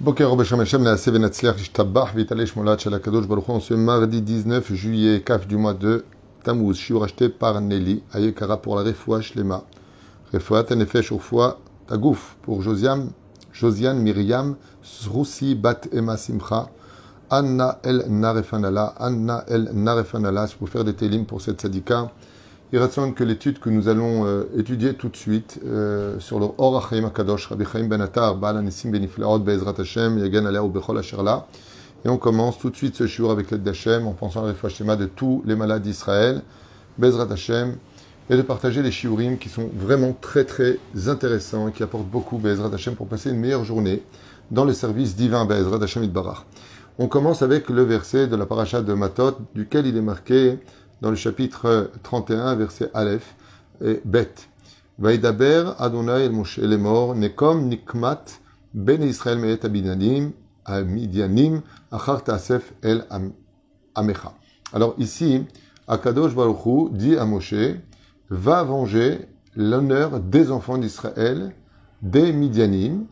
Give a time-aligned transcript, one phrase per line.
[0.00, 5.20] Boker Beshem Hashem Naase Venatzliach Ishtabach Vitalesh Molat Shalakadosh Baruch en ce mardi 19 juillet,
[5.20, 6.06] CAF du mois de
[6.42, 9.62] Tammuz, shiur acheté par Nelly, Ayekara pour la Refoua Shlema,
[10.32, 13.10] Refoua Tanefesh Urfoua Tagouf pour Josiane,
[13.52, 16.70] Josiane Myriam Sroussi Bat Emma Simcha,
[17.28, 22.10] Anna El Narefanala, Anna El Narefanala, pour faire des télim pour cette sadika.
[22.72, 26.46] Il raconte que l'étude que nous allons euh, étudier tout de suite euh, sur le
[26.56, 30.96] Or HaChaim HaKadosh, Rabbi Chaim Ben Attar, Baal Anissim Beniflaot, Be'ezrat Hashem, Yagan Alea Bechol
[30.96, 31.48] Asherla.
[32.04, 34.68] Et on commence tout de suite ce shiur avec l'aide d'Hachem en pensant à la
[34.68, 36.42] Shema de tous les malades d'Israël,
[36.96, 37.74] Be'ezrat Hashem,
[38.30, 40.78] et de partager les shiurim qui sont vraiment très très
[41.08, 44.04] intéressants et qui apportent beaucoup Be'ezrat Hashem pour passer une meilleure journée
[44.52, 46.46] dans le service divin Be'ezrat Hashem Itbarach.
[47.00, 50.58] On commence avec le verset de la paracha de Matot, duquel il est marqué
[51.00, 53.34] dans le chapitre 31, verset Aleph
[53.82, 54.34] et Bet.
[54.98, 56.32] Vaïdaber Adonai el
[58.72, 60.32] Ben Israël Meet Abidanim,
[60.64, 63.06] Amidianim, Achar Tasef El
[63.94, 64.34] Amecha.
[64.72, 65.44] Alors ici,
[65.88, 67.54] Akadosh Baruch Hu dit à Moshe,
[68.28, 71.54] va venger l'honneur des enfants d'Israël,
[72.02, 73.06] des Midianim,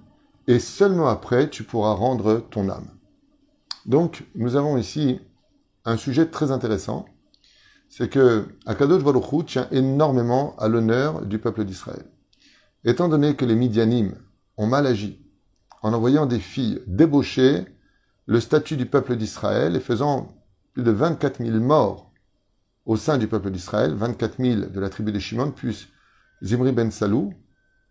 [0.46, 2.86] et seulement après tu pourras rendre ton âme.
[3.86, 5.20] Donc, nous avons ici
[5.84, 7.06] un sujet très intéressant
[7.88, 12.04] c'est que Akadosh Baruch tient énormément à l'honneur du peuple d'Israël.
[12.84, 14.14] Étant donné que les Midianim
[14.56, 15.20] ont mal agi
[15.82, 17.66] en envoyant des filles débaucher
[18.26, 20.28] le statut du peuple d'Israël et faisant
[20.74, 22.12] plus de 24 000 morts
[22.84, 25.88] au sein du peuple d'Israël, 24 000 de la tribu de Shimon, plus
[26.42, 27.32] Zimri ben Salou,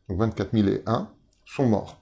[0.10, 1.10] donc 24 001,
[1.46, 2.02] sont morts.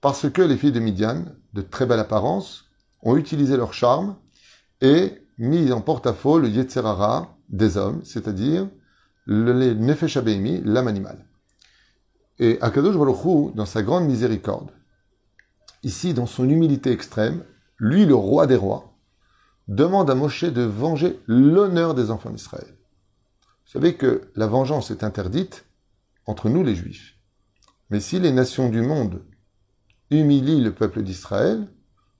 [0.00, 1.24] Parce que les filles de Midian,
[1.54, 2.64] de très belle apparence,
[3.02, 4.16] ont utilisé leur charme
[4.80, 8.68] et mis en porte-à-faux le Yetzerara des hommes, c'est-à-dire
[9.24, 11.24] le Nefesh Abeimi, l'âme animale.
[12.38, 14.70] Et Akadosh Baruch dans sa grande miséricorde,
[15.82, 17.44] ici dans son humilité extrême,
[17.78, 18.94] lui le roi des rois,
[19.68, 22.66] demande à Moshe de venger l'honneur des enfants d'Israël.
[23.66, 25.66] Vous savez que la vengeance est interdite
[26.26, 27.16] entre nous les Juifs.
[27.90, 29.22] Mais si les nations du monde
[30.10, 31.68] humilient le peuple d'Israël,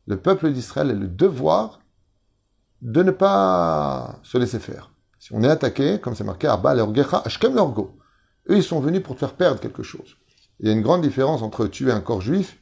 [0.06, 1.80] le peuple d'Israël a le devoir
[2.82, 4.92] de ne pas se laisser faire.
[5.18, 6.74] Si on est attaqué, comme c'est marqué, Arba
[7.24, 7.98] Ashkem Lorgo,
[8.48, 10.16] eux ils sont venus pour te faire perdre quelque chose.
[10.60, 12.58] Il y a une grande différence entre tuer un corps juif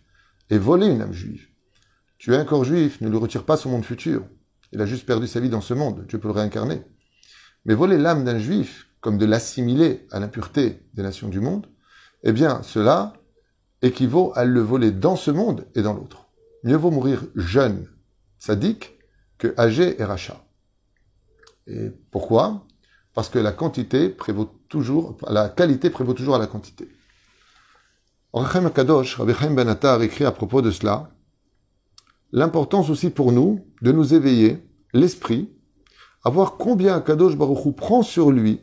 [0.51, 1.49] et voler une âme juive.
[2.19, 4.25] Tuer un corps juif ne lui retire pas son monde futur.
[4.73, 6.07] Il a juste perdu sa vie dans ce monde.
[6.07, 6.83] Dieu peut le réincarner.
[7.65, 11.67] Mais voler l'âme d'un juif, comme de l'assimiler à l'impureté des nations du monde,
[12.23, 13.13] eh bien, cela
[13.83, 16.27] équivaut à le voler dans ce monde et dans l'autre.
[16.65, 17.87] Mieux vaut mourir jeune,
[18.39, 18.96] sadique,
[19.39, 20.43] que âgé et rachat.
[21.67, 22.67] Et pourquoi?
[23.15, 26.89] Parce que la quantité prévaut toujours, la qualité prévaut toujours à la quantité.
[28.33, 31.11] Rachem Kadosh, Rabbi Chaim Ben Attar écrit à propos de cela
[32.33, 34.59] l'importance aussi pour nous de nous éveiller
[34.93, 35.51] l'esprit,
[36.25, 38.61] à voir combien Kadosh Baruch Hu prend sur lui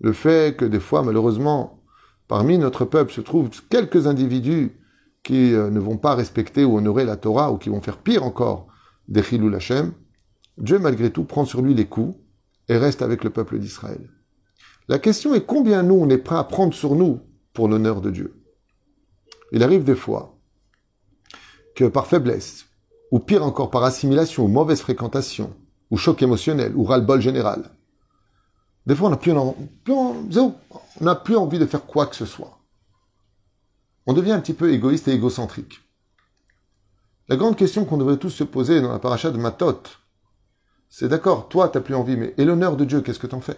[0.00, 1.82] le fait que des fois, malheureusement,
[2.28, 4.72] parmi notre peuple se trouvent quelques individus
[5.22, 8.24] qui euh, ne vont pas respecter ou honorer la Torah ou qui vont faire pire
[8.24, 8.66] encore
[9.08, 9.92] des Chilul Hashem,
[10.58, 12.16] Dieu malgré tout prend sur lui les coups
[12.68, 14.10] et reste avec le peuple d'Israël.
[14.88, 17.20] La question est combien nous on est prêt à prendre sur nous
[17.52, 18.42] pour l'honneur de Dieu?
[19.52, 20.38] Il arrive des fois
[21.74, 22.66] que par faiblesse,
[23.10, 25.54] ou pire encore par assimilation, ou mauvaise fréquentation,
[25.90, 27.70] ou choc émotionnel, ou ras-le-bol général,
[28.86, 29.34] des fois on n'a plus,
[29.84, 29.94] plus,
[31.24, 32.58] plus envie de faire quoi que ce soit.
[34.06, 35.80] On devient un petit peu égoïste et égocentrique.
[37.28, 39.82] La grande question qu'on devrait tous se poser dans la paracha de Matot,
[40.94, 43.56] c'est d'accord, toi, t'as plus envie, mais et l'honneur de Dieu, qu'est-ce que t'en fais?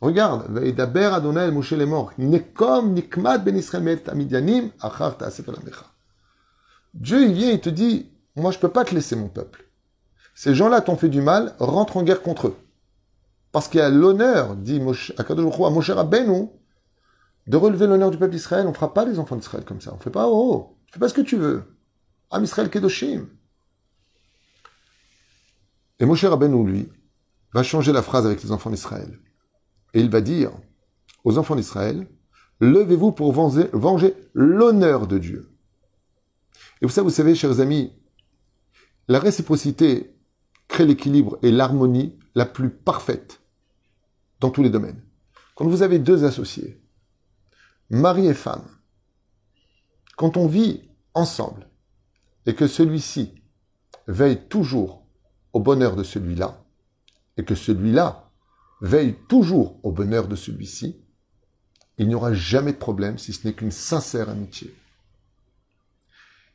[0.00, 3.60] Regarde, Veidaber Adonai Moshe les morts, Nekom Nikmat Ben
[4.06, 5.18] Amidianim Achar
[6.94, 9.68] Dieu, il vient, il te dit, moi, je peux pas te laisser mon peuple.
[10.36, 12.56] Ces gens-là t'ont fait du mal, rentre en guerre contre eux.
[13.50, 15.24] Parce qu'il y a l'honneur, dit Moshe, à
[15.70, 16.50] Moshe Rabbeinu,
[17.48, 18.64] de relever l'honneur du peuple d'Israël.
[18.66, 19.90] On ne fera pas les enfants d'Israël comme ça.
[19.92, 21.64] On ne fait pas, oh, oh, fais pas ce que tu veux.
[22.30, 23.26] Am Israël Kedoshim.
[26.00, 26.88] Et Moshe Rabbeinu, lui,
[27.52, 29.18] va changer la phrase avec les enfants d'Israël.
[29.94, 30.50] Et il va dire
[31.22, 32.08] aux enfants d'Israël,
[32.60, 35.50] levez-vous pour venger l'honneur de Dieu.
[36.82, 37.92] Et savez, vous savez, chers amis,
[39.08, 40.14] la réciprocité
[40.68, 43.40] crée l'équilibre et l'harmonie la plus parfaite
[44.40, 45.02] dans tous les domaines.
[45.54, 46.82] Quand vous avez deux associés,
[47.90, 48.66] mari et femme,
[50.16, 51.68] quand on vit ensemble
[52.46, 53.34] et que celui-ci
[54.06, 55.03] veille toujours
[55.60, 56.62] bonheur de celui-là,
[57.36, 58.30] et que celui-là
[58.80, 61.00] veille toujours au bonheur de celui-ci,
[61.98, 64.74] il n'y aura jamais de problème si ce n'est qu'une sincère amitié.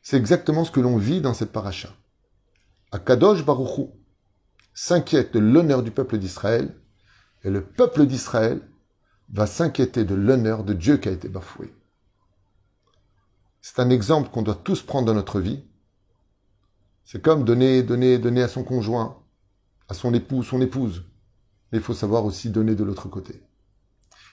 [0.02, 1.94] C'est exactement ce que l'on vit dans cette paracha.
[2.92, 3.92] Akadosh Baruchou
[4.74, 6.74] s'inquiète de l'honneur du peuple d'Israël,
[7.44, 8.60] et le peuple d'Israël
[9.32, 11.72] va s'inquiéter de l'honneur de Dieu qui a été bafoué.
[13.60, 15.62] C'est un exemple qu'on doit tous prendre dans notre vie.
[17.10, 19.16] C'est comme donner, donner, donner à son conjoint,
[19.88, 21.02] à son époux, son épouse.
[21.72, 23.42] Mais il faut savoir aussi donner de l'autre côté.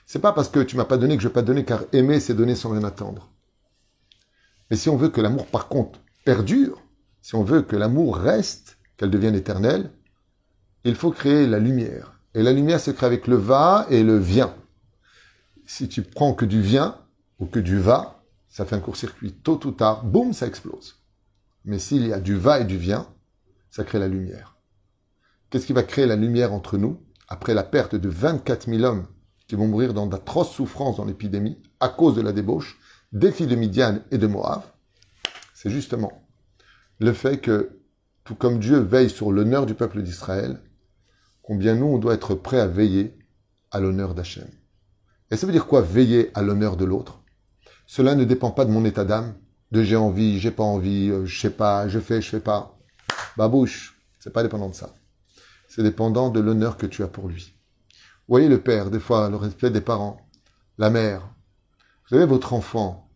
[0.05, 2.19] C'est pas parce que tu m'as pas donné que je vais pas donner, car aimer,
[2.19, 3.31] c'est donner sans rien attendre.
[4.69, 6.79] Mais si on veut que l'amour, par contre, perdure,
[7.23, 9.89] si on veut que l'amour reste, qu'elle devienne éternelle,
[10.83, 12.13] il faut créer la lumière.
[12.35, 14.53] Et la lumière se crée avec le va et le vient.
[15.65, 16.95] Si tu prends que du vient
[17.39, 19.33] ou que du va, ça fait un court-circuit.
[19.33, 20.96] Tôt ou tard, boum, ça explose.
[21.67, 23.13] Mais s'il y a du va et du vient,
[23.69, 24.55] ça crée la lumière.
[25.49, 29.05] Qu'est-ce qui va créer la lumière entre nous après la perte de 24 000 hommes
[29.47, 32.79] qui vont mourir dans d'atroces souffrances dans l'épidémie à cause de la débauche
[33.11, 34.61] des filles de Midian et de Moab,
[35.53, 36.25] c'est justement
[36.99, 37.81] le fait que,
[38.23, 40.61] tout comme Dieu veille sur l'honneur du peuple d'Israël,
[41.41, 43.17] combien nous, on doit être prêt à veiller
[43.71, 44.47] à l'honneur d'Hachem.
[45.31, 47.21] Et ça veut dire quoi, veiller à l'honneur de l'autre?
[47.85, 49.35] Cela ne dépend pas de mon état d'âme,
[49.71, 52.77] de j'ai envie, j'ai pas envie, euh, je sais pas, je fais, je fais pas.
[53.35, 54.93] Babouche, c'est pas dépendant de ça.
[55.67, 57.53] C'est dépendant de l'honneur que tu as pour lui.
[57.91, 60.17] Vous voyez le père, des fois, le respect des parents,
[60.77, 61.21] la mère.
[62.03, 63.09] Vous savez, votre enfant,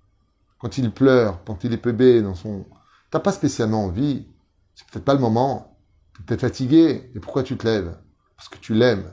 [0.60, 2.66] quand il pleure, quand il est bébé dans son...
[3.10, 4.28] T'as pas spécialement envie,
[4.76, 5.78] c'est peut-être pas le moment,
[6.28, 7.98] tu es fatigué, et pourquoi tu te lèves?
[8.38, 9.10] Parce que tu l'aimes,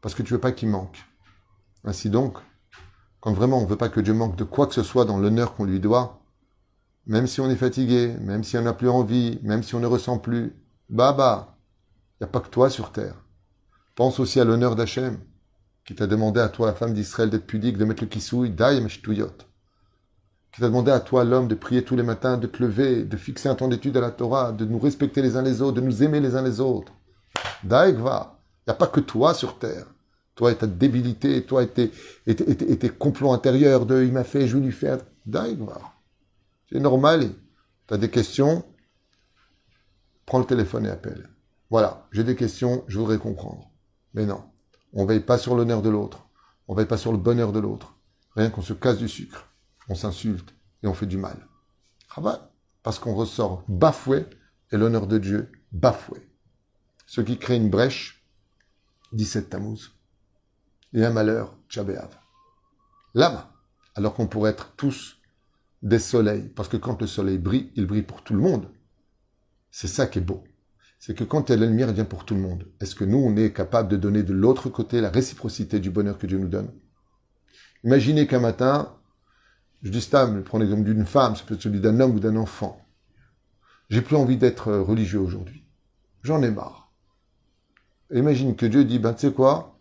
[0.00, 0.98] parce que tu veux pas qu'il manque.
[1.84, 2.38] Ainsi donc,
[3.20, 5.54] quand vraiment on veut pas que Dieu manque de quoi que ce soit dans l'honneur
[5.54, 6.17] qu'on lui doit,
[7.08, 9.86] même si on est fatigué, même si on n'a plus envie, même si on ne
[9.86, 10.54] ressent plus,
[10.90, 11.56] bah bah,
[12.12, 13.14] il n'y a pas que toi sur terre.
[13.96, 15.18] Pense aussi à l'honneur d'Hachem,
[15.84, 18.88] qui t'a demandé à toi, la femme d'Israël, d'être pudique, de mettre le kisouille, daïm
[18.88, 19.32] shtuyot.
[20.52, 23.16] Qui t'a demandé à toi, l'homme, de prier tous les matins, de te lever, de
[23.16, 25.80] fixer un temps d'étude à la Torah, de nous respecter les uns les autres, de
[25.80, 26.92] nous aimer les uns les autres.
[27.64, 28.38] Daïkva.
[28.66, 29.86] Il n'y a pas que toi sur terre.
[30.34, 31.90] Toi et ta débilité, toi et tes,
[32.26, 34.98] et tes, complots intérieurs de il m'a fait, je vais lui faire.
[35.24, 35.80] Daïkva.
[36.70, 37.34] C'est normal.
[37.86, 38.64] Tu as des questions,
[40.26, 41.30] prends le téléphone et appelle.
[41.70, 43.70] Voilà, j'ai des questions, je voudrais comprendre.
[44.14, 44.44] Mais non,
[44.92, 46.26] on ne veille pas sur l'honneur de l'autre,
[46.66, 47.94] on ne veille pas sur le bonheur de l'autre.
[48.36, 49.48] Rien qu'on se casse du sucre,
[49.88, 51.46] on s'insulte et on fait du mal.
[52.82, 54.26] Parce qu'on ressort bafoué
[54.72, 56.28] et l'honneur de Dieu bafoué.
[57.06, 58.26] Ce qui crée une brèche,
[59.12, 59.92] 17 Tammuz.
[60.92, 62.18] Et un malheur, Tchabéav.
[63.14, 63.52] Lama,
[63.94, 65.17] alors qu'on pourrait être tous
[65.82, 68.68] des soleils, parce que quand le soleil brille, il brille pour tout le monde.
[69.70, 70.44] C'est ça qui est beau
[70.98, 73.52] c'est que quand la lumière vient pour tout le monde, est-ce que nous, on est
[73.52, 76.72] capable de donner de l'autre côté la réciprocité du bonheur que Dieu nous donne?
[77.84, 78.96] Imaginez qu'un matin,
[79.82, 82.36] je dis ça, je prends l'exemple d'une femme, c'est peut-être celui d'un homme ou d'un
[82.36, 82.84] enfant.
[83.90, 85.64] J'ai plus envie d'être religieux aujourd'hui.
[86.22, 86.92] J'en ai marre.
[88.12, 89.77] imagine que Dieu dit, ben tu sais quoi?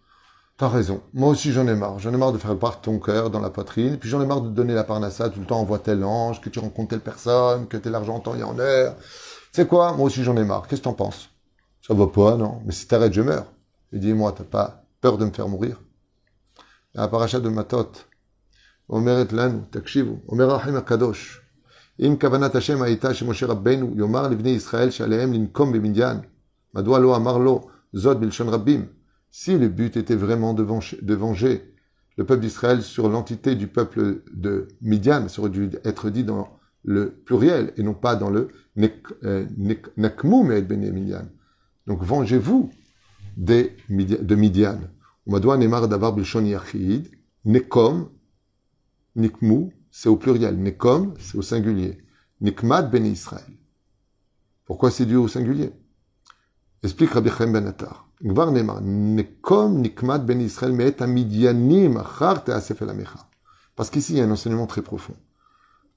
[0.56, 1.02] T'as raison.
[1.12, 1.98] Moi aussi j'en ai marre.
[1.98, 3.98] J'en ai marre de faire part ton cœur dans la poitrine.
[3.98, 5.60] Puis j'en ai marre de te donner la parnassa tout le temps.
[5.60, 8.58] Envoie tel ange, que tu rencontres telle personne, que tel argent en temps et en
[8.58, 8.96] heure.
[9.52, 10.66] C'est quoi Moi aussi j'en ai marre.
[10.68, 11.30] Qu'est-ce que t'en penses
[11.86, 13.46] Ça va pas, non Mais si t'arrêtes, je meurs.
[13.92, 15.80] Et dis-moi, t'as pas peur de me faire mourir
[16.94, 17.92] La paracha de Matot.
[18.88, 21.40] אומרת לנו, תקשיבו, אומר האחים הקדוש,
[22.00, 26.20] אם כוונת השם הייתה שמשה רבנו יאמר לבני ישראל שעליהם לנקום במדיין,
[26.74, 28.86] מדוע לא אמר לו זאת בלשון רבים
[29.39, 31.75] Si le but était vraiment de venger,
[32.17, 36.57] le peuple d'Israël sur l'entité du peuple de Midian, ça aurait dû être dit dans
[36.83, 38.49] le pluriel et non pas dans le
[39.25, 41.29] euh, ben
[41.85, 42.71] Donc vengez-vous
[43.37, 44.79] de Midian.
[47.45, 48.09] Nekom,
[49.15, 50.57] Nikmu, c'est au pluriel.
[50.59, 51.99] Nekom, c'est au singulier.
[52.41, 53.53] Nikmad ben Israël.
[54.65, 55.69] Pourquoi c'est dû au singulier?
[56.81, 58.06] Explique Rabbi Chaim ben Attar.
[63.75, 65.15] Parce qu'ici, il y a un enseignement très profond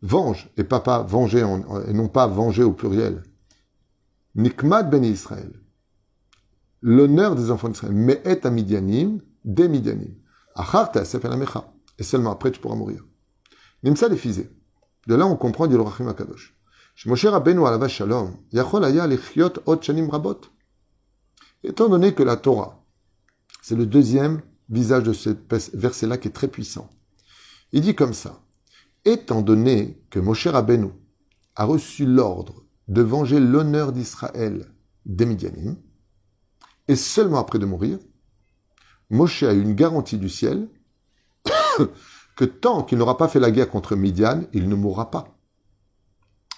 [0.03, 1.47] venge, et papa venger,
[1.87, 3.23] et non pas venger au pluriel.
[4.35, 5.53] Nikmat ben Israël.
[6.83, 7.95] L'honneur des enfants d'Israël.
[7.95, 10.15] Mais est à Midianim, des Midianim.
[11.99, 13.05] Et seulement après, tu pourras mourir.
[13.83, 14.51] Nimsa les fisés.
[15.07, 16.57] De là, on comprend, le Rachim Akadosh.
[17.07, 20.41] Moshe Rabbeinu alava shalom, yachol aya lichiot ot shanim rabot.
[21.63, 22.85] Étant donné que la Torah,
[23.63, 25.31] c'est le deuxième visage de ce
[25.75, 26.91] verset-là qui est très puissant.
[27.73, 28.41] Il dit comme ça
[29.05, 30.91] étant donné que Moshe Rabbeinu
[31.57, 34.67] a reçu l'ordre de venger l'honneur d'Israël
[35.07, 35.77] des Midianim,
[36.89, 37.99] et seulement après de mourir,
[39.11, 40.69] Moshe a eu une garantie du ciel
[42.37, 45.37] que tant qu'il n'aura pas fait la guerre contre Midian, il ne mourra pas.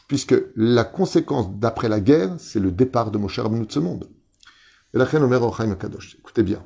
[0.09, 4.11] puisque la conséquence d'après la guerre, c'est le départ de Moshe Rabbeinu de ce monde.
[4.95, 6.17] Et la reine Omer Ochaim Kadosh.
[6.19, 6.63] Écoutez bien.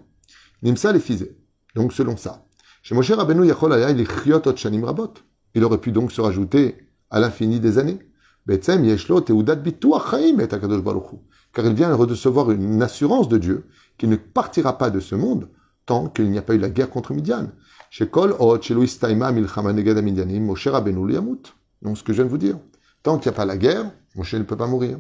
[0.63, 1.37] Nimsa les fizé.
[1.75, 2.47] Donc selon ça.
[2.83, 5.15] Chez Moshe Rabbeinu Yachol Shanim Rabot.
[5.55, 6.77] Il aurait pu donc se rajouter
[7.11, 7.99] à l'infini des années.
[8.47, 11.17] Betsem Yeshlo Teudat Bitu Achaim et Akadosh Baruchu.
[11.53, 13.67] Car il vient recevoir une assurance de Dieu
[13.97, 15.49] qu'il ne partira pas de ce monde
[15.85, 17.51] tant qu'il n'y a pas eu la guerre contre Midian.
[17.91, 21.55] Chez Kol Ot Shelo Istaima Milchama Neged Midianim Moshe Rabbeinu Yamut.
[21.83, 22.59] Donc ce que je viens de vous dire.
[23.03, 24.99] Tant qu'il n'y a pas la guerre, Moshe ne peut pas mourir.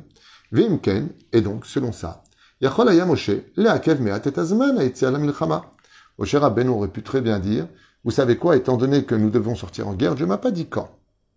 [0.52, 2.22] Vimken, et donc, selon ça,
[2.62, 5.70] Yachol Aya Moshe, Leakev Meat et Azman la Milchama.
[6.18, 7.68] Moshe Rabbeinu aurait pu très bien dire,
[8.02, 10.66] vous savez quoi, étant donné que nous devons sortir en guerre, Dieu m'a pas dit
[10.66, 10.88] quand.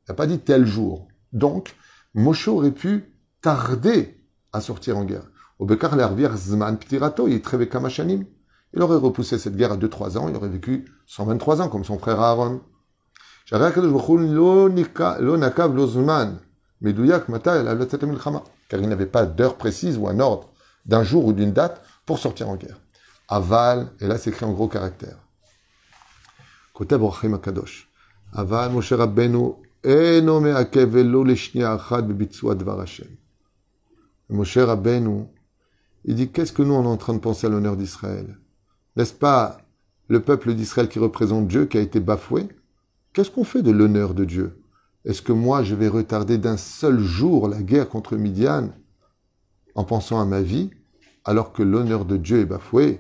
[0.08, 1.10] Il n'a pas dit tel jour.
[1.34, 1.76] Donc,
[2.14, 4.18] Moshe aurait pu tarder
[4.54, 5.30] à sortir en guerre.
[5.60, 7.28] Obekar l'Arvir Zman Ptirato,
[7.70, 8.24] Kamachanim.
[8.74, 12.00] Il aurait repoussé cette guerre à 2-3 ans, il aurait vécu 123 ans, comme son
[12.00, 12.62] frère Aaron.
[18.70, 20.49] car il n'avait pas d'heure précise ou un ordre
[20.86, 22.80] d'un jour ou d'une date pour sortir en guerre.
[23.28, 24.72] Aval, et là c'est écrit en gros.
[26.74, 27.90] Kotev Orchim Akadosh.
[28.34, 33.08] Aval Moshe Rabbeinu achad bebitzua dvar Hashem.
[34.30, 35.26] Moshe Rabbeinu,
[36.06, 38.38] il dit qu'est-ce que nous on est en train de penser à l'honneur d'Israël?
[38.96, 39.62] N'est-ce pas
[40.08, 42.48] le peuple d'Israël qui représente Dieu qui a été bafoué?
[43.14, 44.62] Qu'est-ce qu'on fait de l'honneur de Dieu?
[45.06, 48.70] Est-ce que moi, je vais retarder d'un seul jour la guerre contre Midian?
[49.80, 50.72] En pensant à ma vie,
[51.24, 53.00] alors que l'honneur de Dieu est bafoué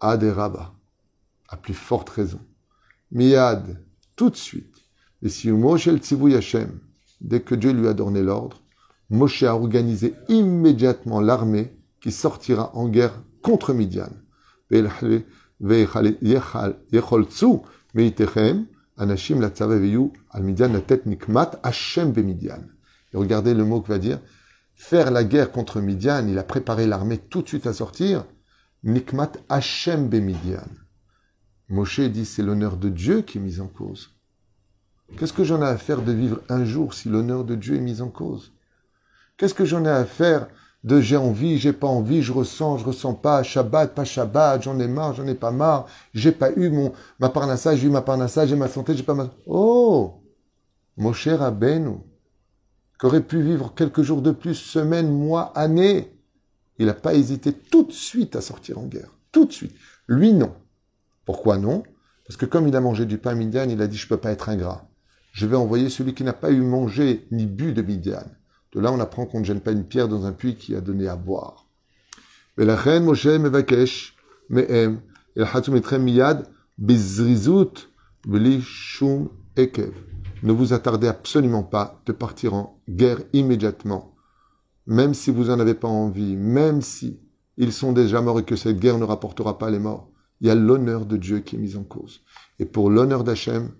[0.00, 0.74] Aderaba,
[1.48, 2.40] à plus forte raison.
[3.12, 3.80] Miad,
[4.16, 4.74] tout de suite.
[5.22, 6.00] Et si Moshe el
[6.34, 6.80] Hashem,
[7.20, 8.60] dès que Dieu lui a donné l'ordre,
[9.08, 11.70] Moshe a organisé immédiatement l'armée
[12.00, 14.10] qui sortira en guerre contre Midian.
[22.18, 22.60] Midian.
[23.12, 24.18] Et regardez le mot que va dire
[24.74, 28.24] faire la guerre contre Midian, il a préparé l'armée tout de suite à sortir.
[28.82, 30.68] Nikmat Hashem Midian.
[31.68, 34.10] Moshe dit c'est l'honneur de Dieu qui est mis en cause.
[35.16, 37.80] Qu'est-ce que j'en ai à faire de vivre un jour si l'honneur de Dieu est
[37.80, 38.52] mis en cause?
[39.36, 40.48] Qu'est-ce que j'en ai à faire
[40.84, 44.78] de j'ai envie, j'ai pas envie, je ressens, je ressens pas, Shabbat, pas Shabbat, j'en
[44.78, 48.02] ai marre, j'en ai pas marre, j'ai pas eu mon, ma parnassa, j'ai eu ma
[48.02, 49.30] parnassa, j'ai ma santé, j'ai pas ma...
[49.46, 50.20] Oh!
[50.98, 52.00] Mon cher Rabbeinu,
[53.04, 56.10] qu'aurait pu vivre quelques jours de plus, semaines, mois, années,
[56.78, 59.10] il n'a pas hésité tout de suite à sortir en guerre.
[59.30, 59.74] Tout de suite.
[60.08, 60.54] Lui, non.
[61.26, 61.82] Pourquoi non?
[62.26, 64.30] Parce que comme il a mangé du pain Midian, il a dit, je peux pas
[64.30, 64.88] être ingrat.
[65.32, 68.24] Je vais envoyer celui qui n'a pas eu mangé ni bu de Midian.
[68.72, 70.80] De là, on apprend qu'on ne gêne pas une pierre dans un puits qui a
[70.80, 71.66] donné à boire.
[80.42, 84.14] Ne vous attardez absolument pas de partir en guerre immédiatement,
[84.86, 87.20] même si vous n'en avez pas envie, même si
[87.56, 90.10] ils sont déjà morts et que cette guerre ne rapportera pas les morts.
[90.40, 92.22] Il y a l'honneur de Dieu qui est mis en cause.
[92.58, 93.70] Et pour l'honneur d'Hachem,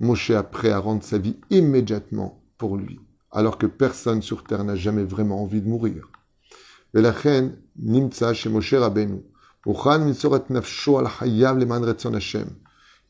[0.00, 3.00] Moshe a prêt à rendre sa vie immédiatement pour lui
[3.30, 6.10] alors que personne sur terre n'a jamais vraiment envie de mourir.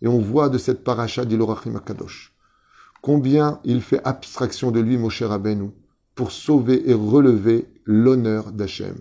[0.00, 2.34] Et on voit de cette paracha d'Ilorachim Akadosh
[3.01, 5.71] combien il fait abstraction de lui, Moshe Rabbeinu,
[6.15, 8.95] pour sauver et relever l'honneur d'Hachem.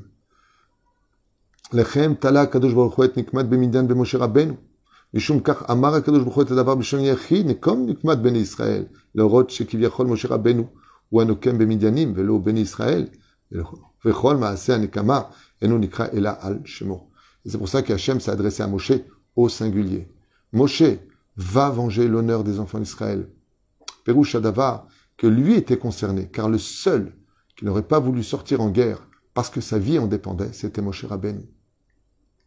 [1.72, 4.54] לכם תלה הקדוש ברוך הוא את נקמת במדיין במשה רבנו.
[5.14, 8.84] משום כך אמר הקדוש ברוך הוא את הדבר בלשון יחיד, נקום נקמת בני ישראל,
[9.14, 10.66] להורות שכביכול משה רבנו
[11.12, 13.08] ou Anokem Bemidianim, Velo Ben Israël,
[14.04, 15.30] Vechol Maaseh Anekama,
[15.60, 17.10] et nous Nikra Ela Al Shemo.
[17.44, 18.92] C'est pour ça qu'Hachem s'est adressé à Moshe
[19.36, 20.08] au singulier.
[20.52, 20.82] Moshe
[21.36, 23.28] va venger l'honneur des enfants d'Israël.
[24.23, 24.87] Shadava,
[25.17, 27.15] que lui était concerné, car le seul
[27.55, 31.05] qui n'aurait pas voulu sortir en guerre parce que sa vie en dépendait, c'était Moshe
[31.05, 31.47] Rabbeinu.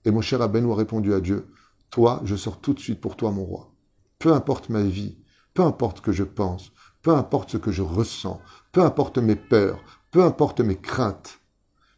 [0.05, 1.49] Et Moshe Rabbeinu a répondu à Dieu,
[1.90, 3.73] Toi, je sors tout de suite pour toi, mon roi.
[4.19, 5.19] Peu importe ma vie,
[5.55, 8.40] peu importe ce que je pense, peu importe ce que je ressens,
[8.73, 11.40] peu importe mes peurs, peu importe mes craintes,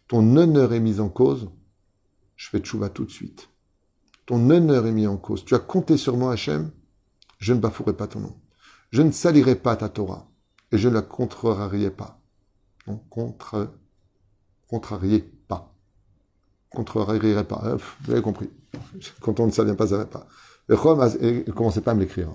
[0.08, 1.50] ton honneur est mis en cause,
[2.36, 3.48] je fais tchouva tout de suite.
[4.26, 5.44] Ton honneur est mis en cause.
[5.44, 6.70] Tu as compté sur moi, Hachem,
[7.38, 8.41] je ne bafouerai pas ton nom.
[8.92, 10.28] Je ne salirai pas ta Torah
[10.70, 12.20] et je ne la contrarierai pas.
[12.86, 13.70] Non, contre,
[14.68, 15.74] contrarier pas.
[16.70, 17.62] Contrarierai pas.
[17.64, 18.50] Euh, vous avez compris.
[19.20, 20.26] Quand on ne savait pas, ça ne va pas.
[20.68, 22.34] Et commencez pas à me l'écrire.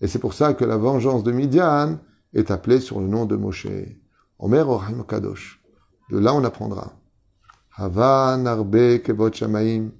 [0.00, 1.98] Et c'est pour ça que la vengeance de Midian
[2.32, 3.66] est appelée sur le nom de Moshe.
[4.38, 5.62] Omer Orahim Kadosh.
[6.10, 6.92] De là, on apprendra.
[7.76, 9.90] Hava Narbe Kevot Shamaim.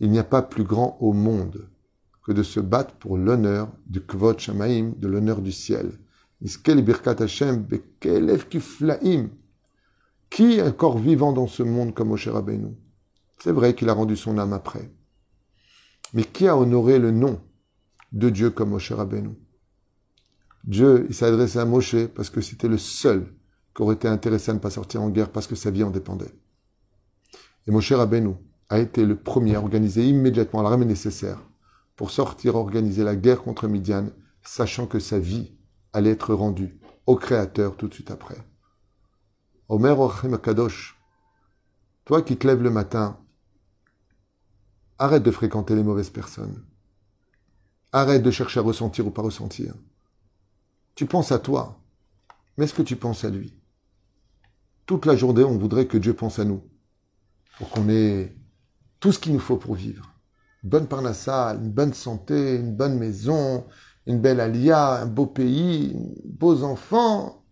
[0.00, 1.68] Il n'y a pas plus grand au monde
[2.22, 5.92] que de se battre pour l'honneur du Kvot Shamaim, de l'honneur du ciel.
[10.30, 12.74] Qui est encore vivant dans ce monde comme Moshe Rabbeinu?
[13.42, 14.90] C'est vrai qu'il a rendu son âme après.
[16.14, 17.40] Mais qui a honoré le nom
[18.12, 19.30] de Dieu comme Moshe Rabbeinu?
[20.64, 23.34] Dieu, il s'est adressé à Moshe parce que c'était le seul
[23.74, 25.90] qui aurait été intéressé à ne pas sortir en guerre parce que sa vie en
[25.90, 26.34] dépendait.
[27.66, 28.34] Et Moshe Rabbeinu
[28.70, 31.42] a été le premier à organiser immédiatement l'armée nécessaire
[31.96, 34.08] pour sortir organiser la guerre contre Midian,
[34.42, 35.52] sachant que sa vie
[35.92, 38.38] allait être rendue au Créateur tout de suite après.
[39.68, 40.96] Omer Ochim Kadosh,
[42.04, 43.18] toi qui te lèves le matin,
[44.98, 46.64] arrête de fréquenter les mauvaises personnes.
[47.92, 49.74] Arrête de chercher à ressentir ou pas ressentir.
[50.94, 51.80] Tu penses à toi,
[52.56, 53.52] mais est-ce que tu penses à lui?
[54.86, 56.62] Toute la journée, on voudrait que Dieu pense à nous,
[57.58, 58.36] pour qu'on ait
[59.00, 60.14] tout ce qu'il nous faut pour vivre.
[60.62, 63.66] Une bonne parnassa, une bonne santé, une bonne maison,
[64.06, 67.44] une belle alia, un beau pays, beaux enfants.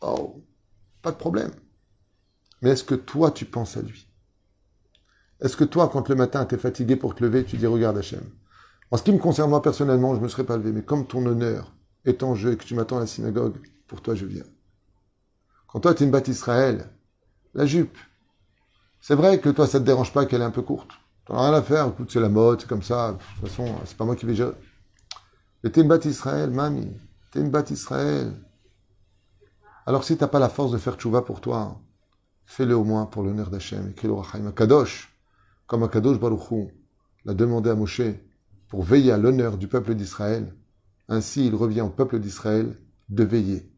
[0.00, 0.42] Oh,
[1.00, 1.50] pas de problème.
[2.60, 4.08] Mais est-ce que toi, tu penses à lui?
[5.40, 7.98] Est-ce que toi, quand le matin, tu es fatigué pour te lever, tu dis, regarde
[7.98, 8.24] Hachem.
[8.90, 11.06] En ce qui me concerne, moi, personnellement, je ne me serais pas levé, mais comme
[11.06, 13.56] ton honneur, est en jeu et que tu m'attends à la synagogue,
[13.86, 14.44] pour toi je viens.
[15.66, 16.90] Quand toi tu es une batte Israël,
[17.54, 17.96] la jupe,
[19.02, 20.90] c'est vrai que toi ça te dérange pas qu'elle est un peu courte.
[21.26, 23.66] T'en as rien à faire, écoute, c'est la mode, c'est comme ça, de toute façon,
[23.84, 24.54] c'est pas moi qui vais gérer.
[25.62, 26.96] Mais t'es une batte Israël, mamie,
[27.30, 28.32] t'es une batte Israël.
[29.84, 31.78] Alors si t'as pas la force de faire tchouva pour toi,
[32.46, 33.90] fais-le au moins pour l'honneur d'Hachem.
[33.90, 35.14] Écris-le Kadosh,
[35.66, 36.70] comme Akadosh Baruchou
[37.26, 38.00] l'a demandé à Moshe
[38.68, 40.54] pour veiller à l'honneur du peuple d'Israël
[41.08, 42.78] ainsi, il revient au peuple d'Israël
[43.08, 43.70] de veiller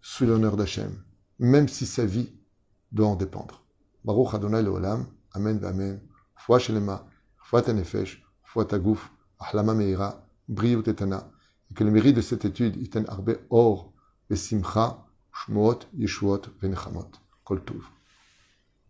[0.00, 1.02] sous l'honneur d'Hachem,
[1.38, 2.32] même si sa vie
[2.92, 3.61] doit en dépendre.
[4.04, 6.00] Baruch Adonai Leolam, Amen Amen.
[6.36, 7.06] Foi Shelema,
[7.36, 8.66] Foi Tanefesh, Foi
[9.38, 11.30] Ahlama Meira, Briou Tetana,
[11.70, 13.92] et que le mérite de cette étude, Iten Arbe Or,
[14.30, 17.10] Simcha, Shmot, Yeshuot, Venechamot.
[17.44, 17.82] Kol Tuv.